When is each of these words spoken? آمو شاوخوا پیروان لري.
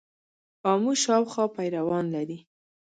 آمو 0.71 0.91
شاوخوا 1.03 1.45
پیروان 1.55 2.05
لري. 2.15 2.37